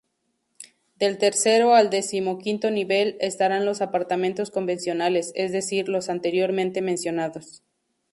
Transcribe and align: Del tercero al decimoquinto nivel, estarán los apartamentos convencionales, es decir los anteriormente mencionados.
Del 0.95 1.19
tercero 1.19 1.75
al 1.75 1.91
decimoquinto 1.91 2.71
nivel, 2.71 3.17
estarán 3.19 3.65
los 3.67 3.81
apartamentos 3.83 4.49
convencionales, 4.49 5.31
es 5.35 5.51
decir 5.51 5.89
los 5.89 6.09
anteriormente 6.09 6.81
mencionados. 6.81 7.61